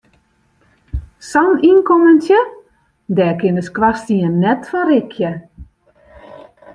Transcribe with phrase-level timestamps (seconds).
[1.29, 2.39] Sa'n ynkommentsje,
[3.15, 5.31] dêr kin de skoarstien net fan rikje.